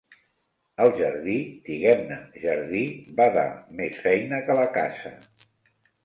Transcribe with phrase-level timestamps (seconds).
[0.83, 1.33] El jardí,
[1.67, 2.15] diguem-ne
[2.45, 2.81] jardí,
[3.19, 3.43] va dar
[3.81, 5.13] més feina que la casa.